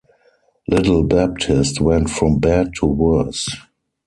Little 0.67 1.03
Baptiste 1.03 1.79
went 1.79 2.09
from 2.09 2.39
bad 2.39 2.73
to 2.79 2.87
worse. 2.87 3.55